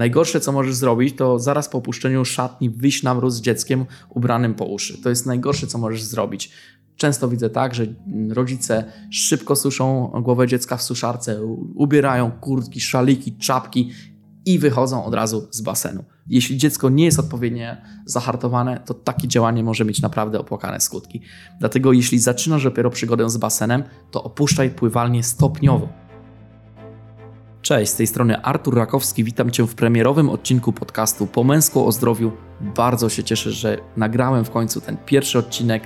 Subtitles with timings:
[0.00, 4.54] Najgorsze, co możesz zrobić, to zaraz po opuszczeniu szatni wyjść na mróz z dzieckiem ubranym
[4.54, 5.02] po uszy.
[5.02, 6.50] To jest najgorsze, co możesz zrobić.
[6.96, 7.86] Często widzę tak, że
[8.30, 11.42] rodzice szybko suszą głowę dziecka w suszarce,
[11.74, 13.90] ubierają kurtki, szaliki, czapki
[14.46, 16.04] i wychodzą od razu z basenu.
[16.26, 21.22] Jeśli dziecko nie jest odpowiednio zahartowane, to takie działanie może mieć naprawdę opłakane skutki.
[21.58, 26.09] Dlatego jeśli zaczynasz dopiero przygodę z basenem, to opuszczaj pływalnię stopniowo.
[27.62, 31.92] Cześć, z tej strony Artur Rakowski, witam Cię w premierowym odcinku podcastu Po męsku o
[31.92, 32.32] zdrowiu.
[32.60, 35.82] Bardzo się cieszę, że nagrałem w końcu ten pierwszy odcinek.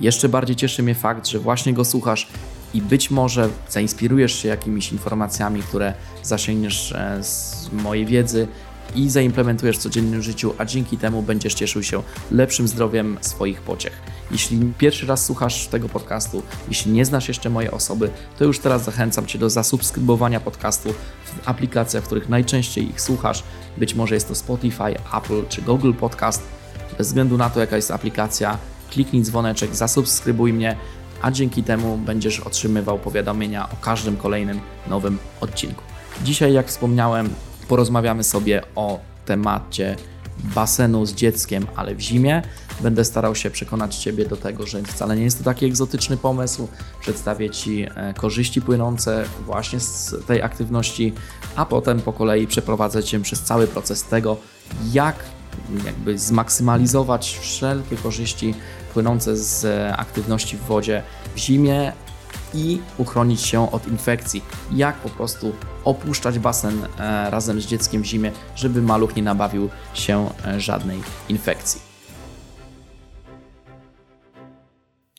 [0.00, 2.28] Jeszcze bardziej cieszy mnie fakt, że właśnie go słuchasz
[2.74, 8.48] i być może zainspirujesz się jakimiś informacjami, które zasięgniesz e, z mojej wiedzy
[8.94, 14.02] i zaimplementujesz w codziennym życiu, a dzięki temu będziesz cieszył się lepszym zdrowiem swoich pociech.
[14.30, 18.84] Jeśli pierwszy raz słuchasz tego podcastu, jeśli nie znasz jeszcze mojej osoby, to już teraz
[18.84, 20.94] zachęcam Cię do zasubskrybowania podcastu
[21.24, 23.42] w aplikacjach, w których najczęściej ich słuchasz.
[23.76, 26.42] Być może jest to Spotify, Apple czy Google Podcast.
[26.98, 28.58] Bez względu na to, jaka jest aplikacja,
[28.90, 30.76] kliknij dzwoneczek, zasubskrybuj mnie,
[31.22, 35.82] a dzięki temu będziesz otrzymywał powiadomienia o każdym kolejnym nowym odcinku.
[36.24, 37.30] Dzisiaj, jak wspomniałem,
[37.70, 39.96] porozmawiamy sobie o temacie
[40.54, 42.42] basenu z dzieckiem, ale w zimie.
[42.80, 46.68] Będę starał się przekonać Ciebie do tego, że wcale nie jest to taki egzotyczny pomysł.
[47.00, 51.12] Przedstawię Ci e, korzyści płynące właśnie z tej aktywności,
[51.56, 54.36] a potem po kolei przeprowadzę Cię przez cały proces tego,
[54.92, 55.16] jak
[55.84, 58.54] jakby zmaksymalizować wszelkie korzyści
[58.94, 61.02] płynące z aktywności w wodzie
[61.34, 61.92] w zimie
[62.54, 64.42] i uchronić się od infekcji.
[64.72, 65.52] Jak po prostu
[65.84, 71.00] opuszczać basen e, razem z dzieckiem w zimie, żeby maluch nie nabawił się e, żadnej
[71.28, 71.90] infekcji.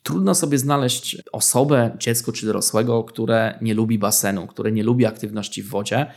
[0.04, 5.64] Trudno sobie znaleźć osobę, dziecko czy dorosłego, które nie lubi basenu, które nie lubi aktywności
[5.64, 6.12] w wodzie.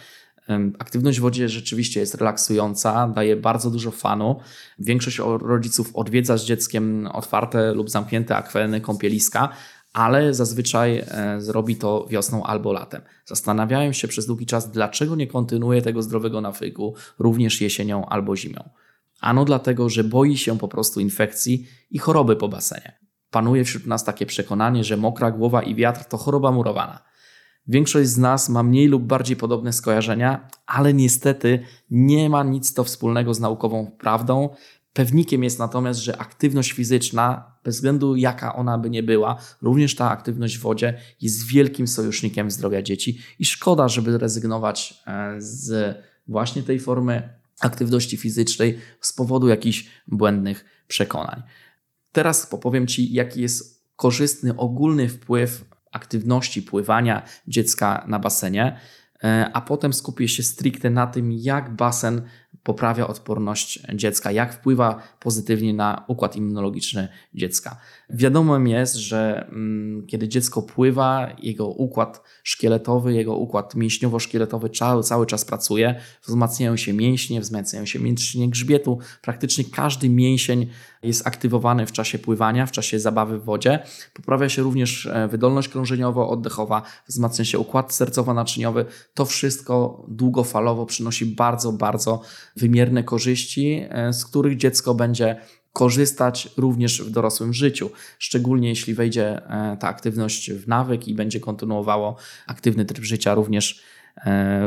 [0.79, 4.41] Aktywność w wodzie rzeczywiście jest relaksująca, daje bardzo dużo fanu.
[4.79, 9.49] Większość rodziców odwiedza z dzieckiem otwarte lub zamknięte akweny, kąpieliska,
[9.95, 13.03] ale zazwyczaj e, zrobi to wiosną albo latem.
[13.25, 18.71] Zastanawiałem się przez długi czas, dlaczego nie kontynuuje tego zdrowego nawyku również jesienią albo zimą.
[19.21, 22.99] Ano dlatego, że boi się po prostu infekcji i choroby po basenie.
[23.31, 27.03] Panuje wśród nas takie przekonanie, że mokra głowa i wiatr to choroba murowana.
[27.67, 31.61] Większość z nas ma mniej lub bardziej podobne skojarzenia, ale niestety
[31.91, 34.49] nie ma nic to wspólnego z naukową prawdą.
[34.95, 40.11] Pewnikiem jest natomiast, że aktywność fizyczna, bez względu jaka ona by nie była, również ta
[40.11, 45.97] aktywność w wodzie jest wielkim sojusznikiem zdrowia dzieci i szkoda, żeby rezygnować e, z
[46.27, 47.29] właśnie tej formy
[47.61, 51.43] aktywności fizycznej z powodu jakichś błędnych przekonań.
[52.13, 58.81] Teraz popowiem Ci, jaki jest korzystny ogólny wpływ aktywności pływania dziecka na basenie,
[59.25, 62.23] e, a potem skupię się stricte na tym, jak basen
[62.63, 67.77] poprawia odporność dziecka, jak wpływa pozytywnie na układ immunologiczny dziecka.
[68.11, 75.27] Wiadomym jest, że mm, kiedy dziecko pływa, jego układ szkieletowy, jego układ mięśniowo-szkieletowy cały, cały
[75.27, 80.67] czas pracuje, wzmacniają się mięśnie, wzmacniają się mięśnie grzbietu, praktycznie każdy mięsień
[81.03, 83.79] jest aktywowany w czasie pływania, w czasie zabawy w wodzie.
[84.15, 88.85] Poprawia się również e, wydolność krążeniowo-oddechowa, wzmacnia się układ sercowo-naczyniowy.
[89.15, 92.21] To wszystko długofalowo przynosi bardzo, bardzo
[92.57, 95.37] wymierne korzyści, e, z których dziecko będzie
[95.73, 101.41] korzystać również w dorosłym życiu, szczególnie jeśli wejdzie e, ta aktywność w nawyk i będzie
[101.41, 102.17] kontynuowało
[102.47, 103.83] aktywny tryb życia również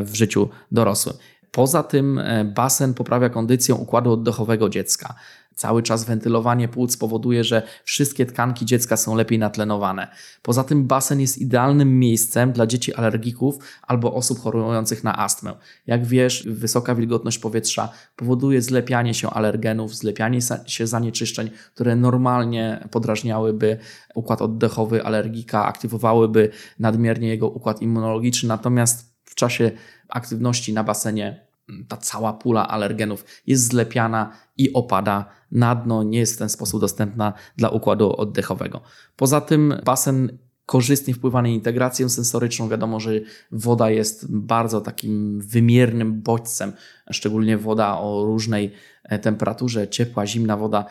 [0.03, 1.15] w życiu dorosłym.
[1.51, 2.21] Poza tym
[2.55, 5.15] basen poprawia kondycję układu oddechowego dziecka.
[5.57, 10.07] Cały czas wentylowanie płuc powoduje, że wszystkie tkanki dziecka są lepiej natlenowane.
[10.41, 15.53] Poza tym basen jest idealnym miejscem dla dzieci alergików albo osób chorujących na astmę.
[15.87, 23.77] Jak wiesz, wysoka wilgotność powietrza powoduje zlepianie się alergenów, zlepianie się zanieczyszczeń, które normalnie podrażniałyby
[24.15, 28.49] układ oddechowy alergika, aktywowałyby nadmiernie jego układ immunologiczny.
[28.49, 29.71] Natomiast w czasie
[30.09, 31.46] aktywności na basenie
[31.87, 36.81] ta cała pula alergenów jest zlepiana i opada na dno, nie jest w ten sposób
[36.81, 38.81] dostępna dla układu oddechowego.
[39.15, 40.37] Poza tym basen
[40.67, 42.69] korzystnie wpływa na integrację sensoryczną.
[42.69, 43.11] Wiadomo, że
[43.51, 46.73] woda jest bardzo takim wymiernym bodźcem,
[47.11, 48.73] szczególnie woda o różnej
[49.03, 50.85] e, temperaturze, ciepła, zimna woda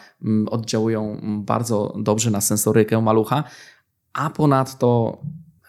[0.50, 3.44] oddziałują bardzo dobrze na sensorykę malucha,
[4.12, 5.20] a ponadto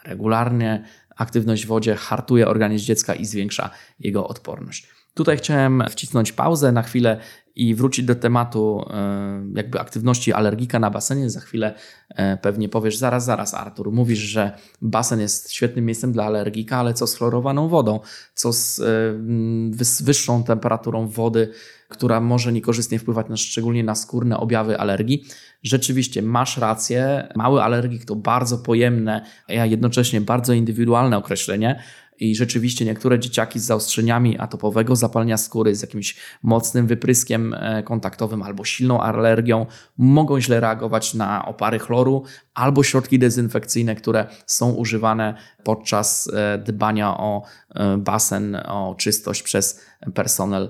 [0.06, 0.84] regularnie
[1.16, 3.70] aktywność w wodzie hartuje organizm dziecka i zwiększa
[4.00, 4.97] jego odporność.
[5.18, 7.20] Tutaj chciałem wcisnąć pauzę na chwilę
[7.56, 11.30] i wrócić do tematu e, jakby aktywności alergika na basenie.
[11.30, 11.74] Za chwilę
[12.10, 16.94] e, pewnie powiesz, zaraz, zaraz Artur, mówisz, że basen jest świetnym miejscem dla alergika, ale
[16.94, 18.00] co z chlorowaną wodą?
[18.34, 21.52] Co z e, wyższą temperaturą wody,
[21.90, 25.26] która może niekorzystnie wpływać na, szczególnie na skórne objawy alergii?
[25.64, 31.84] Rzeczywiście masz rację, mały alergik to bardzo pojemne, a jednocześnie bardzo indywidualne określenie,
[32.20, 38.44] i rzeczywiście niektóre dzieciaki z zaostrzeniami atopowego zapalenia skóry, z jakimś mocnym wypryskiem e, kontaktowym
[38.44, 39.66] albo silną alergią
[39.98, 42.24] mogą źle reagować na opary chloru
[42.54, 47.44] albo środki dezynfekcyjne, które są używane podczas e, dbania o
[47.76, 49.82] e, basen, o czystość przez
[50.14, 50.70] personel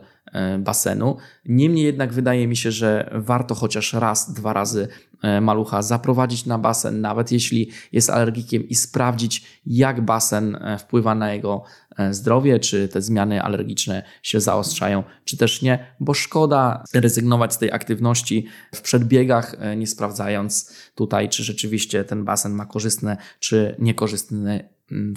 [0.60, 1.18] basenu.
[1.46, 4.88] Niemniej jednak wydaje mi się, że warto chociaż raz, dwa razy
[5.22, 11.16] E, malucha zaprowadzić na basen, nawet jeśli jest alergikiem, i sprawdzić, jak basen e, wpływa
[11.16, 11.64] na jego
[11.98, 17.58] e, zdrowie, czy te zmiany alergiczne się zaostrzają, czy też nie, bo szkoda rezygnować z
[17.58, 18.46] tej aktywności
[18.76, 25.16] w przedbiegach, nie sprawdzając tutaj, czy rzeczywiście ten basen ma korzystny, czy niekorzystny mm,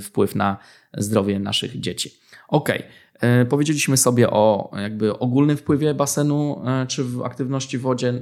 [0.00, 0.56] wpływ na
[0.96, 2.10] zdrowie naszych dzieci.
[2.48, 2.70] Ok.
[2.70, 2.82] E,
[3.48, 8.12] powiedzieliśmy sobie o jakby ogólnym wpływie basenu e, czy aktywności w wodzie e,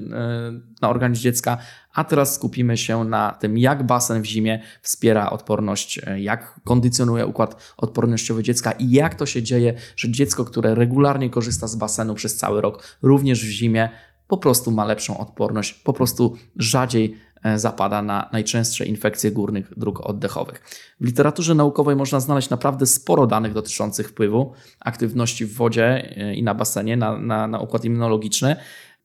[0.82, 1.58] na organizm dziecka,
[1.94, 7.74] a teraz skupimy się na tym, jak basen w zimie wspiera odporność, jak kondycjonuje układ
[7.76, 12.36] odpornościowy dziecka i jak to się dzieje, że dziecko, które regularnie korzysta z basenu przez
[12.36, 13.88] cały rok, również w zimie,
[14.30, 20.00] po prostu ma lepszą odporność, po prostu rzadziej E, zapada na najczęstsze infekcje górnych dróg
[20.00, 20.62] oddechowych.
[21.00, 26.42] W literaturze naukowej można znaleźć naprawdę sporo danych dotyczących wpływu aktywności w wodzie e, i
[26.42, 28.56] na basenie na, na, na układ immunologiczny.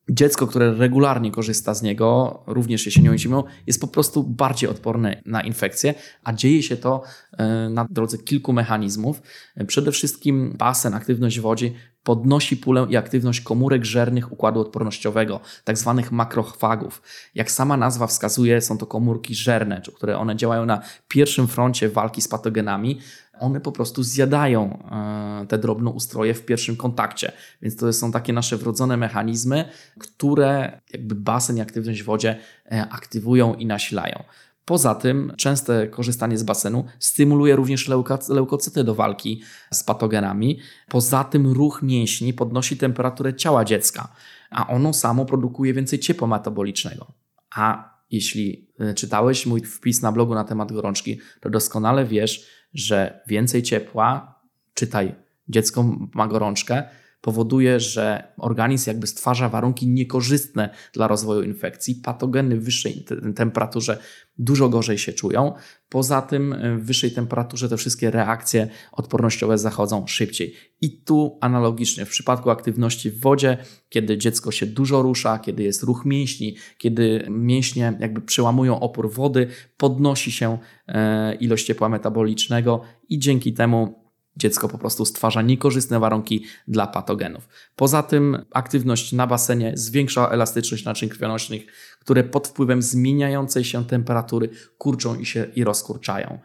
[0.10, 5.22] Dziecko, które regularnie korzysta z niego, również jesienią i zimą, jest po prostu bardziej odporne
[5.26, 5.94] na infekcje,
[6.24, 7.04] a dzieje się to
[7.38, 9.22] e, na drodze kilku mechanizmów.
[9.68, 11.72] Przede wszystkim basen, aktywność w wodzie
[12.06, 17.02] podnosi pulę i aktywność komórek żernych układu odpornościowego, tak zwanych makrochwagów.
[17.36, 22.22] Jak sama nazwa wskazuje, są to komórki żerne, które one działają na pierwszym froncie walki
[22.22, 23.00] z patogenami.
[23.40, 27.32] One po prostu zjadają e, te drobnoustroje w pierwszym kontakcie.
[27.62, 29.66] Więc to są takie nasze wrodzone mechanizmy,
[30.00, 32.40] które jakby basen i aktywność w wodzie
[32.72, 34.24] e, aktywują i nasilają.
[34.66, 37.88] Poza tym częste korzystanie z basenu stymuluje również
[38.30, 39.42] leukocyty do walki
[39.72, 40.60] z patogenami.
[40.90, 44.08] Poza tym ruch mięśni podnosi temperaturę ciała dziecka,
[44.50, 47.14] a ono samo produkuje więcej ciepła metabolicznego.
[47.56, 53.20] A jeśli e, czytałeś mój wpis na blogu na temat gorączki, to doskonale wiesz, że
[53.28, 54.40] więcej ciepła,
[54.74, 55.16] czytaj,
[55.50, 56.84] dziecko ma gorączkę,
[57.26, 61.96] powoduje, że organizm jakby stwarza warunki niekorzystne dla rozwoju infekcji.
[61.96, 63.06] Patogeny w wyższej
[63.36, 63.98] temperaturze
[64.38, 65.54] dużo gorzej się czują.
[65.90, 70.54] Poza tym e, w wyższej temperaturze te wszystkie reakcje odpornościowe zachodzą szybciej.
[70.82, 73.58] I tu analogicznie w przypadku aktywności w wodzie,
[73.90, 79.48] kiedy dziecko się dużo rusza, kiedy jest ruch mięśni, kiedy mięśnie jakby przełamują opór wody,
[79.78, 80.58] podnosi się
[80.88, 84.05] e, ilość ciepła metabolicznego i dzięki temu
[84.38, 87.48] dziecko po prostu stwarza niekorzystne warunki dla patogenów.
[87.76, 91.66] Poza tym aktywność na basenie zwiększa elastyczność naczyń krwionośnych,
[92.00, 96.40] które pod wpływem zmieniającej się temperatury kurczą i się i rozkurczają.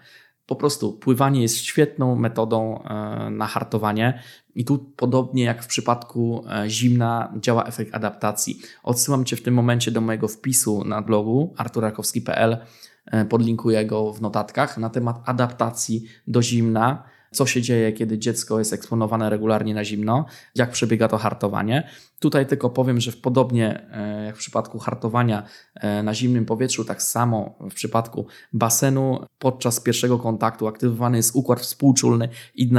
[0.46, 4.22] Po prostu pływanie jest świetną metodą e, na hartowanie
[4.54, 8.60] i tu podobnie jak w przypadku e, zimna działa efekt adaptacji.
[8.82, 12.58] Odsyłam Cię w tym momencie do mojego wpisu na blogu arturakowski.pl,
[13.06, 17.02] e, podlinkuję go w notatkach na temat adaptacji do zimna
[17.32, 20.24] co się dzieje, kiedy dziecko jest eksponowane regularnie na zimno,
[20.54, 21.88] jak przebiega to hartowanie.
[22.18, 25.42] Tutaj tylko powiem, że podobnie e, jak w przypadku hartowania
[25.74, 31.60] e, na zimnym powietrzu, tak samo w przypadku basenu podczas pierwszego kontaktu aktywowany jest układ
[31.60, 32.72] współczulny i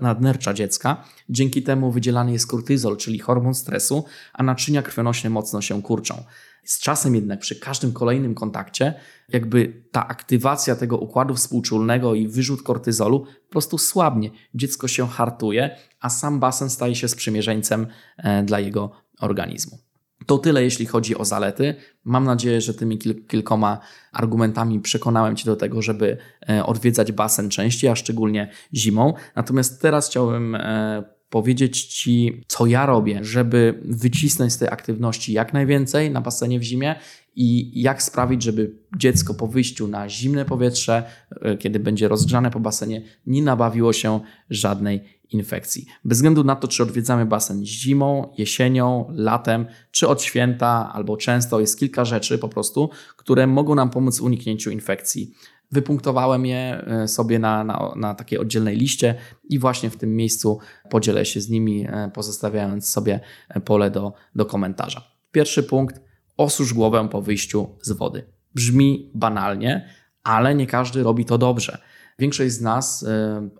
[0.00, 1.04] nadnercza dziecka.
[1.28, 6.24] Dzięki temu wydzielany jest kortyzol, czyli hormon stresu, a naczynia krwionośne mocno się kurczą.
[6.64, 8.94] Z czasem jednak przy każdym kolejnym kontakcie,
[9.28, 14.30] jakby ta aktywacja tego układu współczulnego i wyrzut kortyzolu po prostu słabnie.
[14.54, 17.86] Dziecko się hartuje, a sam basen staje się sprzymierzeńcem
[18.18, 18.90] e, dla jego
[19.20, 19.78] organizmu.
[20.26, 21.74] To tyle, jeśli chodzi o zalety.
[22.04, 22.98] Mam nadzieję, że tymi
[23.28, 23.78] kilkoma
[24.12, 26.16] argumentami przekonałem Cię do tego, żeby
[26.48, 29.14] e, odwiedzać basen częściej, a szczególnie zimą.
[29.36, 35.52] Natomiast teraz chciałbym e, powiedzieć Ci, co ja robię, żeby wycisnąć z tej aktywności jak
[35.52, 36.94] najwięcej na basenie w zimie
[37.36, 42.60] i jak sprawić, żeby dziecko po wyjściu na zimne powietrze, e, kiedy będzie rozgrzane po
[42.60, 44.20] basenie, nie nabawiło się
[44.50, 45.86] żadnej infekcji.
[46.04, 51.60] Bez względu na to, czy odwiedzamy basen zimą, jesienią, latem, czy od święta, albo często,
[51.60, 55.34] jest kilka rzeczy po prostu, które mogą nam pomóc w uniknięciu infekcji
[55.72, 60.58] Wypunktowałem je e, sobie na, na, na takiej oddzielnej liście i właśnie w tym miejscu
[60.90, 63.20] podzielę się z nimi, e, pozostawiając sobie
[63.64, 65.02] pole do, do komentarza.
[65.32, 66.00] Pierwszy punkt:
[66.36, 68.26] osusz głowę po wyjściu z wody.
[68.54, 69.88] Brzmi banalnie,
[70.22, 71.78] ale nie każdy robi to dobrze.
[72.18, 73.06] Większość z nas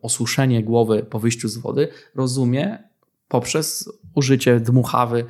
[0.03, 2.89] osuszenie głowy po wyjściu z wody rozumie
[3.29, 5.25] poprzez użycie dmuchawy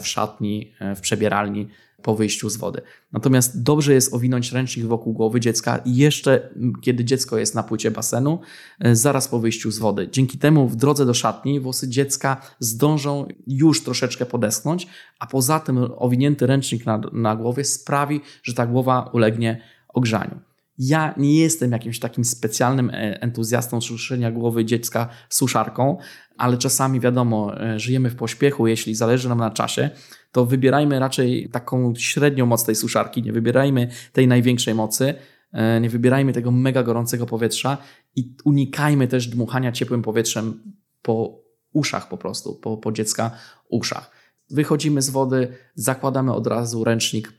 [0.00, 1.68] w szatni, w przebieralni
[2.06, 2.80] po wyjściu z wody.
[3.12, 8.40] Natomiast dobrze jest owinąć ręcznik wokół głowy dziecka jeszcze kiedy dziecko jest na płycie basenu,
[8.80, 10.08] e, zaraz po wyjściu z wody.
[10.12, 14.86] Dzięki temu w drodze do szatni włosy dziecka zdążą już troszeczkę podeschnąć,
[15.18, 20.45] a poza tym owinięty ręcznik na, na głowie sprawi, że ta głowa ulegnie ogrzaniu.
[20.78, 25.98] Ja nie jestem jakimś takim specjalnym e, entuzjastą suszenia głowy dziecka suszarką,
[26.38, 29.90] ale czasami wiadomo, e, żyjemy w pośpiechu, jeśli zależy nam na czasie,
[30.32, 35.14] to wybierajmy raczej taką średnią moc tej suszarki, nie wybierajmy tej największej mocy,
[35.52, 37.78] e, nie wybierajmy tego mega gorącego powietrza
[38.16, 40.62] i unikajmy też dmuchania ciepłym powietrzem
[41.02, 43.30] po uszach po prostu, po, po dziecka
[43.68, 44.10] uszach.
[44.50, 47.32] Wychodzimy z wody, zakładamy od razu ręcznik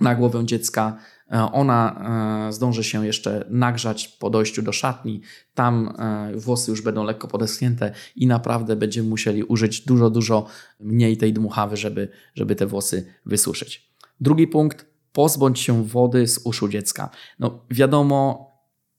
[0.00, 0.98] na głowę dziecka,
[1.32, 2.02] E, ona
[2.48, 5.20] e, zdąży się jeszcze nagrzać po dojściu do szatni.
[5.54, 10.46] Tam e, włosy już będą lekko podeschnięte i naprawdę będziemy musieli użyć dużo, dużo
[10.80, 13.90] mniej tej dmuchawy, żeby, żeby te włosy wysuszyć.
[14.20, 14.90] Drugi punkt.
[15.12, 17.10] Pozbądź się wody z uszu dziecka.
[17.38, 18.50] No wiadomo,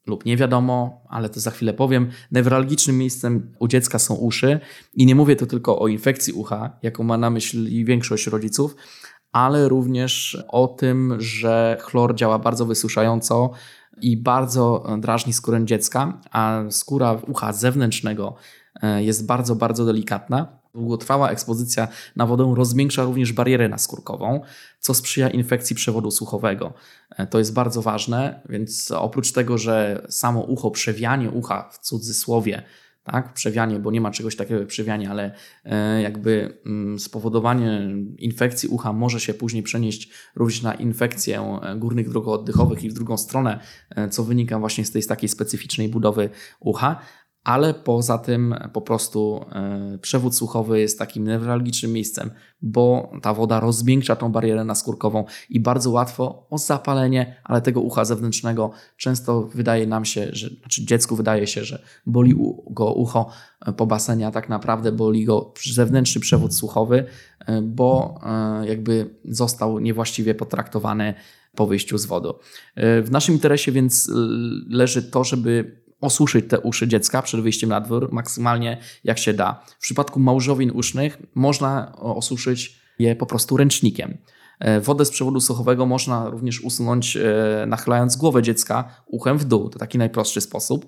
[0.07, 4.59] lub nie wiadomo, ale to za chwilę powiem, newralgicznym miejscem u dziecka są uszy
[4.93, 8.75] i nie mówię tu tylko o infekcji ucha, jaką ma na myśli większość rodziców,
[9.31, 13.51] ale również o tym, że chlor działa bardzo wysuszająco
[14.01, 18.35] i bardzo drażni skórę dziecka, a skóra ucha zewnętrznego
[18.81, 20.61] e, jest bardzo, bardzo delikatna.
[20.75, 24.41] Długotrwała ekspozycja na wodę rozmiększa również barierę naskórkową,
[24.79, 26.73] co sprzyja infekcji przewodu słuchowego.
[27.17, 32.63] E, to jest bardzo ważne, więc oprócz tego, że samo ucho, przewianie ucha w cudzysłowie
[33.03, 33.33] tak?
[33.33, 35.33] Przewianie, bo nie ma czegoś takiego jak przewianie, ale
[35.65, 42.09] e, jakby mm, spowodowanie infekcji ucha może się później przenieść również na infekcję e, górnych
[42.09, 45.89] dróg oddechowych i w drugą stronę, e, co wynika właśnie z tej z takiej specyficznej
[45.89, 46.29] budowy
[46.59, 47.01] ucha
[47.43, 52.31] ale poza tym po prostu e, przewód słuchowy jest takim newralgicznym miejscem,
[52.61, 58.05] bo ta woda rozmiękcza tą barierę naskórkową i bardzo łatwo o zapalenie, ale tego ucha
[58.05, 62.35] zewnętrznego często wydaje nam się, że znaczy dziecku wydaje się, że boli
[62.69, 63.29] go ucho
[63.65, 67.05] e, po basenie, a tak naprawdę boli go zewnętrzny przewód słuchowy,
[67.39, 68.19] e, bo
[68.63, 71.13] jakby został niewłaściwie potraktowany
[71.55, 72.29] po wyjściu z wody.
[72.77, 74.11] W naszym interesie więc
[74.69, 79.63] leży to, żeby osuszyć te uszy dziecka przed wyjściem na dwór maksymalnie jak się da.
[79.79, 84.17] W przypadku małżowin usznych można osuszyć je po prostu ręcznikiem.
[84.59, 89.69] E, wodę z przewodu słuchowego można również usunąć e, nachylając głowę dziecka uchem w dół.
[89.69, 90.87] To taki najprostszy sposób.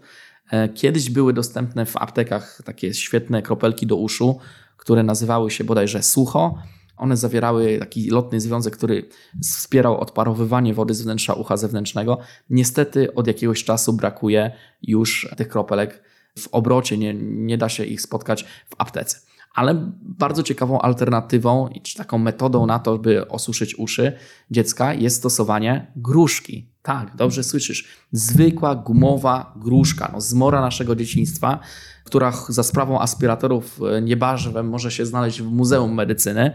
[0.51, 4.39] E, kiedyś były dostępne w aptekach takie świetne kropelki do uszu,
[4.77, 6.57] które nazywały się bodajże sucho
[6.97, 9.09] one zawierały taki lotny związek, który
[9.43, 12.17] wspierał odparowywanie wody z wnętrza ucha zewnętrznego.
[12.49, 16.03] Niestety od jakiegoś czasu brakuje już tych kropelek
[16.39, 19.17] w obrocie, nie, nie da się ich spotkać w aptece.
[19.53, 24.13] Ale bardzo ciekawą alternatywą, czy taką metodą na to, by osuszyć uszy
[24.51, 26.69] dziecka, jest stosowanie gruszki.
[26.81, 27.87] Tak, dobrze słyszysz.
[28.11, 31.59] Zwykła gumowa gruszka, no, zmora naszego dzieciństwa,
[32.03, 36.51] która za sprawą aspiratorów e, niebażwem może się znaleźć w Muzeum Medycyny,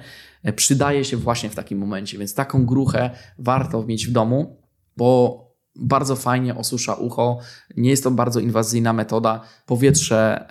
[0.56, 2.18] przydaje się właśnie w takim momencie.
[2.18, 4.62] Więc taką gruchę warto mieć w domu,
[4.96, 7.38] bo bardzo fajnie osusza ucho.
[7.76, 9.40] Nie jest to bardzo inwazyjna metoda.
[9.66, 10.48] Powietrze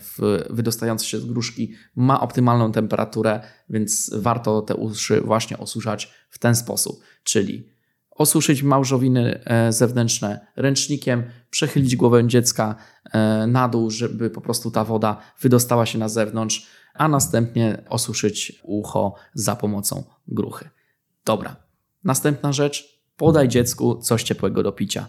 [0.50, 3.40] wydostające się z gruszki ma optymalną temperaturę,
[3.70, 7.70] więc warto te uszy właśnie osuszać w ten sposób, czyli
[8.12, 12.76] osuszyć małżowiny e, zewnętrzne ręcznikiem, przechylić głowę dziecka
[13.14, 16.68] e, na dół, żeby po prostu ta woda wydostała się na zewnątrz,
[16.98, 20.70] a następnie osuszyć ucho za pomocą gruchy.
[21.26, 21.56] Dobra.
[22.04, 25.08] Następna rzecz, podaj dziecku coś ciepłego do picia.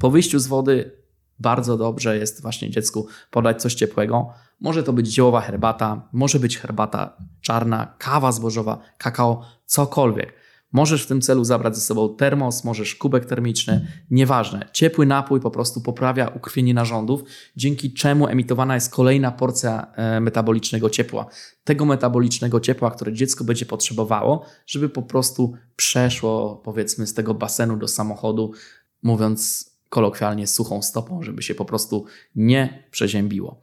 [0.00, 1.02] Po wyjściu z wody
[1.38, 4.28] bardzo dobrze jest właśnie dziecku podać coś ciepłego.
[4.60, 10.32] Może to być ziołowa herbata, może być herbata czarna, kawa zbożowa, kakao, cokolwiek.
[10.72, 14.68] Możesz w tym celu zabrać ze sobą termos, możesz kubek termiczny, nieważne.
[14.72, 17.22] Ciepły napój po prostu poprawia ukrwienie narządów,
[17.56, 21.26] dzięki czemu emitowana jest kolejna porcja e, metabolicznego ciepła.
[21.64, 27.76] Tego metabolicznego ciepła, które dziecko będzie potrzebowało, żeby po prostu przeszło powiedzmy z tego basenu
[27.76, 28.52] do samochodu,
[29.02, 33.62] mówiąc kolokwialnie suchą stopą, żeby się po prostu nie przeziębiło.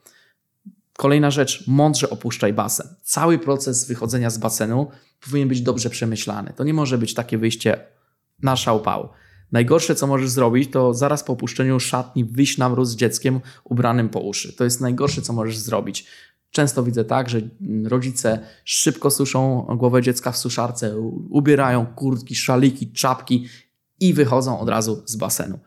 [0.97, 2.87] Kolejna rzecz, mądrze opuszczaj basen.
[3.03, 4.87] Cały proces wychodzenia z basenu
[5.25, 6.53] powinien być dobrze przemyślany.
[6.55, 7.79] To nie może być takie wyjście
[8.41, 9.09] na szałpał.
[9.51, 14.09] Najgorsze, co możesz zrobić, to zaraz po opuszczeniu szatni wyjść na mróz z dzieckiem ubranym
[14.09, 14.53] po uszy.
[14.53, 16.07] To jest najgorsze, co możesz zrobić.
[16.51, 17.41] Często widzę tak, że
[17.83, 20.97] rodzice szybko suszą głowę dziecka w suszarce,
[21.29, 23.47] ubierają kurtki, szaliki, czapki
[23.99, 25.59] i wychodzą od razu z basenu.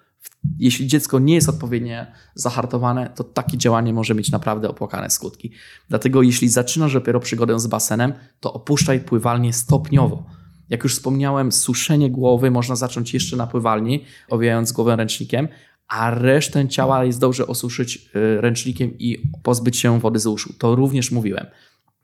[0.59, 5.52] Jeśli dziecko nie jest odpowiednio zahartowane, to takie działanie może mieć naprawdę opłakane skutki.
[5.88, 10.26] Dlatego jeśli zaczynasz dopiero przygodę z basenem, to opuszczaj pływalnię stopniowo.
[10.68, 15.49] Jak już wspomniałem, suszenie głowy można zacząć jeszcze na pływalni, owijając głowę ręcznikiem,
[15.88, 20.52] a resztę ciała jest dobrze osuszyć y, ręcznikiem i pozbyć się wody z uszu.
[20.59, 21.47] To również mówiłem.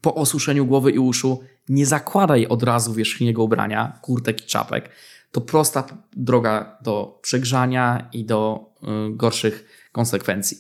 [0.01, 4.91] Po osuszeniu głowy i uszu nie zakładaj od razu wierzchniego ubrania, kurtek i czapek.
[5.35, 5.85] To prosta
[6.17, 10.59] droga do przegrzania i do y, gorszych konsekwencji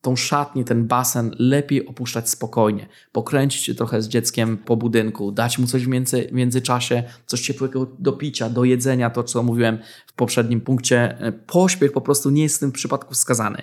[0.00, 5.58] tą szatnię, ten basen lepiej opuszczać spokojnie, pokręcić się trochę z dzieckiem po budynku, dać
[5.58, 10.12] mu coś w, między, międzyczasie, coś ciepłego do picia, do jedzenia, to co mówiłem w
[10.12, 11.18] poprzednim punkcie.
[11.18, 13.62] E, pośpiech po prostu nie jest w tym przypadku wskazany.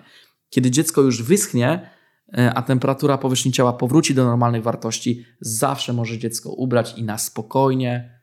[0.49, 1.89] Kiedy dziecko już wyschnie,
[2.37, 7.17] e, a temperatura powierzchni ciała powróci do normalnych wartości, zawsze może dziecko ubrać i na
[7.17, 8.21] spokojnie,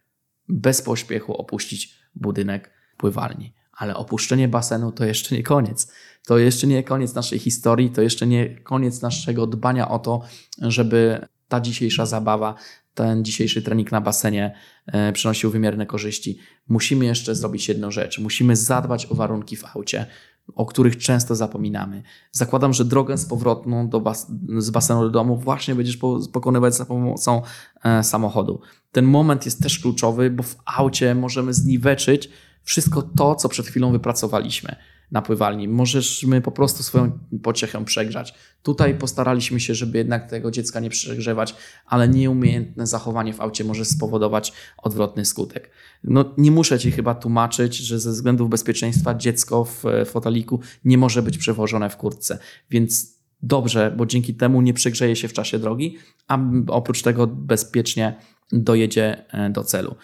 [0.48, 3.54] bez pośpiechu opuścić budynek pływalni.
[3.72, 5.92] Ale opuszczenie basenu to jeszcze nie koniec.
[6.26, 10.22] To jeszcze nie koniec naszej historii, to jeszcze nie koniec naszego dbania o to,
[10.58, 12.54] żeby ta dzisiejsza zabawa,
[12.94, 14.54] ten dzisiejszy trening na basenie
[14.86, 16.38] e, przynosił wymierne korzyści.
[16.68, 18.18] Musimy jeszcze zrobić jedną rzecz.
[18.18, 20.06] Musimy zadbać o warunki w aucie,
[20.54, 22.02] o których często zapominamy.
[22.32, 24.26] Zakładam, że drogę z powrotną do bas
[24.58, 25.98] z basenu do domu właśnie będziesz
[26.32, 27.42] pokonywać za pomocą
[27.84, 28.60] e, samochodu.
[28.92, 32.30] Ten moment jest też kluczowy, bo w aucie możemy zniweczyć
[32.62, 34.76] wszystko to, co przed chwilą wypracowaliśmy
[35.10, 35.68] na pływalni.
[35.68, 38.34] Możesz my po prostu swoją pociechę przegrzać.
[38.62, 41.54] Tutaj postaraliśmy się, żeby jednak tego dziecka nie przegrzewać,
[41.86, 45.70] ale nieumiejętne zachowanie w aucie może spowodować odwrotny skutek.
[46.04, 51.22] No, nie muszę Ci chyba tłumaczyć, że ze względów bezpieczeństwa dziecko w foteliku nie może
[51.22, 52.38] być przewożone w kurtce,
[52.70, 58.14] więc dobrze, bo dzięki temu nie przegrzeje się w czasie drogi, a oprócz tego bezpiecznie
[58.52, 59.94] dojedzie e, do celu.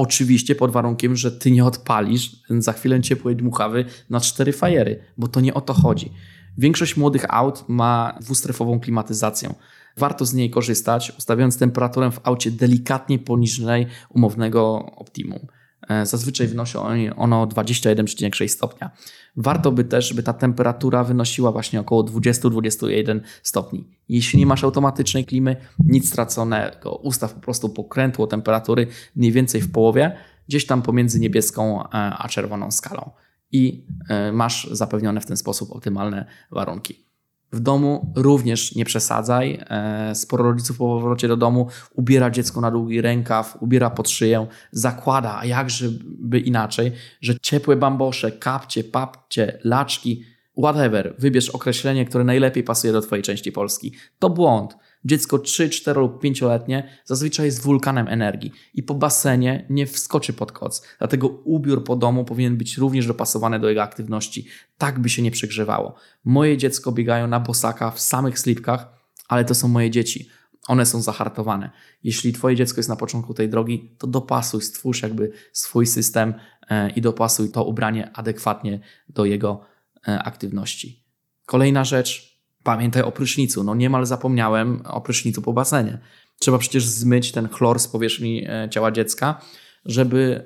[0.00, 5.28] Oczywiście pod warunkiem, że ty nie odpalisz za chwilę ciepłej dmuchawy na cztery fajery, bo
[5.28, 6.12] to nie o to chodzi.
[6.58, 9.54] Większość młodych aut ma dwustrefową klimatyzację.
[9.96, 15.46] Warto z niej korzystać, ustawiając temperaturę w aucie delikatnie poniżej umownego optimum.
[15.88, 16.78] E, zazwyczaj wynosi
[17.16, 18.90] ono 21,6 stopnia.
[19.36, 23.88] Warto by też, by ta temperatura wynosiła właśnie około 20-21 stopni.
[24.08, 26.96] Jeśli nie masz automatycznej klimy, nic straconego.
[26.96, 30.16] Ustaw po prostu pokrętło temperatury mniej więcej w połowie,
[30.48, 33.10] gdzieś tam pomiędzy niebieską e, a czerwoną skalą.
[33.52, 37.09] I e, masz zapewnione w ten sposób optymalne warunki.
[37.52, 39.60] W domu również nie przesadzaj.
[39.70, 44.46] E, sporo rodziców po powrocie do domu ubiera dziecko na długi rękaw, ubiera pod szyję,
[44.72, 50.24] zakłada, a jakże by inaczej, że ciepłe bambosze, kapcie, papcie, laczki,
[50.58, 53.92] whatever, wybierz określenie, które najlepiej pasuje do Twojej części Polski.
[54.18, 54.76] To błąd.
[55.04, 60.52] Dziecko 3, 4 lub 5-letnie zazwyczaj jest wulkanem energii i po basenie nie wskoczy pod
[60.52, 60.82] koc.
[60.98, 64.46] Dlatego ubiór po domu powinien być również dopasowany do jego aktywności,
[64.78, 65.94] tak by się nie przegrzewało.
[66.24, 68.88] Moje dziecko biegają na bosaka w samych slipkach,
[69.28, 70.28] ale to są moje dzieci.
[70.68, 71.70] One są zahartowane.
[72.04, 76.34] Jeśli twoje dziecko jest na początku tej drogi, to dopasuj, stwórz jakby swój system
[76.68, 79.60] e, i dopasuj to ubranie adekwatnie do jego
[80.08, 81.04] e, aktywności.
[81.46, 82.29] Kolejna rzecz,
[82.62, 83.64] Pamiętaj o prysznicu.
[83.64, 85.98] No niemal zapomniałem o prysznicu po basenie.
[86.38, 89.40] Trzeba przecież zmyć ten chlor z powierzchni e, ciała dziecka,
[89.84, 90.44] żeby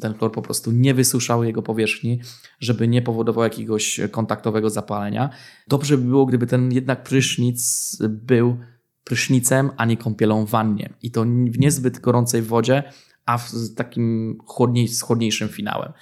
[0.00, 2.20] ten chlor po prostu nie wysuszał jego powierzchni,
[2.60, 5.30] żeby nie powodował jakiegoś kontaktowego zapalenia.
[5.68, 8.58] Dobrze by było, gdyby ten jednak prysznic był
[9.04, 10.94] prysznicem, a nie kąpielą w wannie.
[11.02, 12.82] I to w niezbyt gorącej wodzie,
[13.26, 15.92] a w takim chłodniej, z chłodniejszym finałem.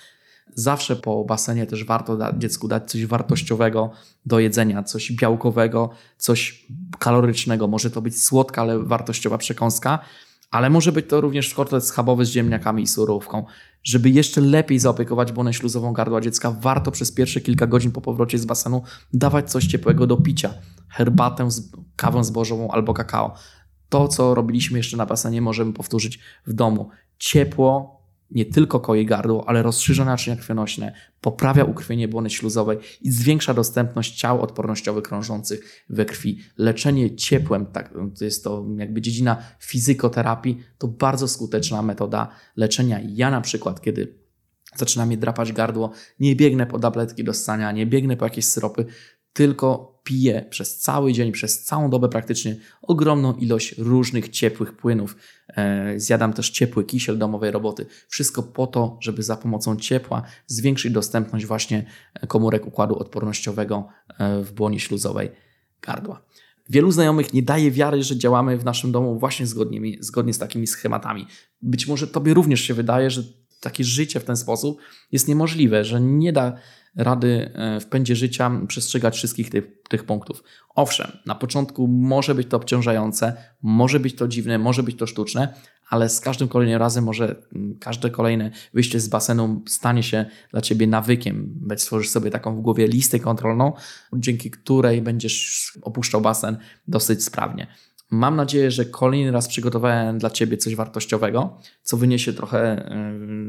[0.54, 3.90] Zawsze po basenie też warto da, dziecku dać coś wartościowego
[4.26, 6.66] do jedzenia, coś białkowego, coś
[6.98, 7.68] kalorycznego.
[7.68, 9.98] Może to być słodka, ale wartościowa przekąska,
[10.50, 13.44] ale może być to również kotlet schabowy z ziemniakami i surówką.
[13.82, 18.38] Żeby jeszcze lepiej zaopiekować błonę śluzową gardła dziecka, warto przez pierwsze kilka godzin po powrocie
[18.38, 20.54] z basenu dawać coś ciepłego do picia.
[20.88, 21.48] Herbatę,
[21.96, 23.34] kawę zbożową albo kakao.
[23.88, 26.88] To, co robiliśmy jeszcze na basenie, możemy powtórzyć w domu.
[27.18, 28.01] Ciepło,
[28.34, 34.18] nie tylko koi gardło, ale rozszerza naczynia krwionośne, poprawia ukrwienie błony śluzowej i zwiększa dostępność
[34.18, 36.38] ciał odpornościowych krążących we krwi.
[36.58, 43.00] Leczenie ciepłem, tak, to jest to jakby dziedzina fizykoterapii, to bardzo skuteczna metoda leczenia.
[43.08, 44.18] Ja na przykład, kiedy
[44.76, 45.90] zaczyna mnie drapać gardło,
[46.20, 48.86] nie biegnę po tabletki do ssania, nie biegnę po jakieś syropy,
[49.32, 55.16] tylko piję przez cały dzień, przez całą dobę praktycznie ogromną ilość różnych ciepłych płynów.
[55.48, 57.86] E, zjadam też ciepły kisiel domowej roboty.
[58.08, 61.84] Wszystko po to, żeby za pomocą ciepła zwiększyć dostępność właśnie
[62.28, 63.88] komórek układu odpornościowego
[64.18, 65.30] e, w błonie śluzowej
[65.82, 66.22] gardła.
[66.70, 70.66] Wielu znajomych nie daje wiary, że działamy w naszym domu właśnie zgodnie, zgodnie z takimi
[70.66, 71.26] schematami.
[71.62, 73.22] Być może Tobie również się wydaje, że
[73.60, 74.78] takie życie w ten sposób
[75.12, 76.56] jest niemożliwe, że nie da
[76.96, 80.42] rady e, w pędzie życia przestrzegać wszystkich tych, tych punktów.
[80.74, 85.54] Owszem, na początku może być to obciążające, może być to dziwne, może być to sztuczne,
[85.88, 90.60] ale z każdym kolejnym razem może mm, każde kolejne wyjście z basenu stanie się dla
[90.60, 91.60] Ciebie nawykiem.
[91.76, 93.72] Stworzysz sobie taką w głowie listę kontrolną,
[94.12, 96.56] dzięki której będziesz opuszczał basen
[96.88, 97.66] dosyć sprawnie.
[98.12, 102.90] Mam nadzieję, że kolejny raz przygotowałem dla Ciebie coś wartościowego, co wyniesie trochę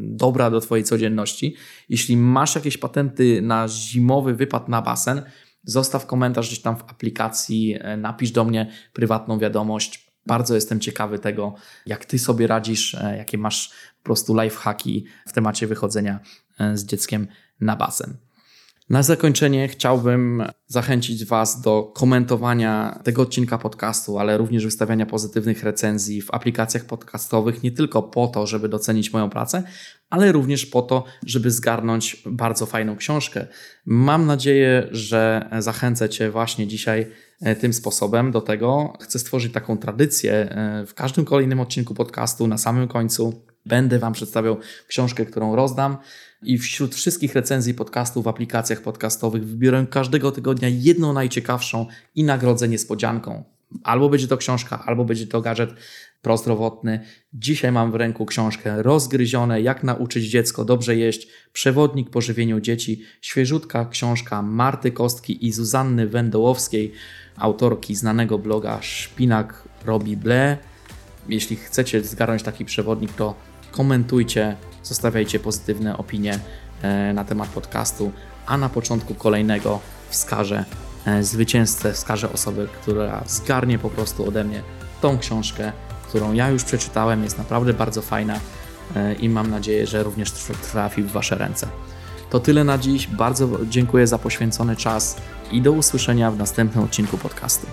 [0.01, 1.55] dobra do Twojej codzienności.
[1.89, 5.21] Jeśli masz jakieś patenty na zimowy wypad na basen,
[5.63, 10.11] zostaw komentarz gdzieś tam w aplikacji, e, napisz do mnie prywatną wiadomość.
[10.25, 15.33] Bardzo jestem ciekawy tego, jak Ty sobie radzisz, e, jakie masz po prostu lifehacki w
[15.33, 16.19] temacie wychodzenia
[16.59, 17.27] e, z dzieckiem
[17.59, 18.17] na basen.
[18.89, 26.21] Na zakończenie chciałbym zachęcić Was do komentowania tego odcinka podcastu, ale również wystawiania pozytywnych recenzji
[26.21, 29.63] w aplikacjach podcastowych, nie tylko po to, żeby docenić moją pracę,
[30.09, 33.47] ale również po to, żeby zgarnąć bardzo fajną książkę.
[33.85, 37.07] Mam nadzieję, że zachęcę Cię właśnie dzisiaj
[37.41, 38.93] e, tym sposobem do tego.
[39.01, 44.13] Chcę stworzyć taką tradycję e, w każdym kolejnym odcinku podcastu, na samym końcu będę Wam
[44.13, 45.97] przedstawiał książkę, którą rozdam
[46.45, 52.67] i wśród wszystkich recenzji podcastów w aplikacjach podcastowych wybiorę każdego tygodnia jedną najciekawszą i nagrodzę
[52.67, 53.43] niespodzianką.
[53.83, 55.73] Albo będzie to książka, albo będzie to gadżet
[56.21, 56.99] prozdrowotny.
[57.33, 63.01] Dzisiaj mam w ręku książkę Rozgryzione, jak nauczyć dziecko dobrze jeść, przewodnik po żywieniu dzieci,
[63.21, 66.91] świeżutka książka Marty Kostki i Zuzanny Wędołowskiej,
[67.37, 70.57] autorki znanego bloga Szpinak robi ble.
[71.29, 73.35] Jeśli chcecie zgarnąć taki przewodnik, to
[73.71, 76.39] komentujcie, zostawiajcie pozytywne opinie
[76.81, 78.11] e, na temat podcastu,
[78.45, 80.65] a na początku kolejnego wskażę
[81.05, 84.61] e, zwycięzcę, wskażę osobę, która zgarnie po prostu ode mnie
[85.01, 85.71] tą książkę,
[86.07, 88.39] którą ja już przeczytałem, jest naprawdę bardzo fajna
[88.95, 90.31] e, i mam nadzieję, że również
[90.71, 91.67] trafi w Wasze ręce.
[92.29, 93.07] To tyle na dziś.
[93.07, 95.17] Bardzo dziękuję za poświęcony czas
[95.51, 97.67] i do usłyszenia w następnym odcinku podcastu.